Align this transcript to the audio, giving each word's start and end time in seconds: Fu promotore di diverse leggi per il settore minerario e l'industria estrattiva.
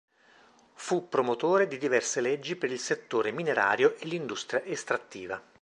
Fu 0.73 1.09
promotore 1.09 1.67
di 1.67 1.77
diverse 1.77 2.21
leggi 2.21 2.55
per 2.55 2.71
il 2.71 2.79
settore 2.79 3.31
minerario 3.31 3.95
e 3.99 4.07
l'industria 4.07 4.63
estrattiva. 4.63 5.39